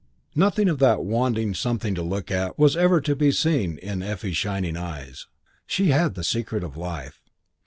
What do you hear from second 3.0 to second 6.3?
to be seen in Effie's shining eyes. She had the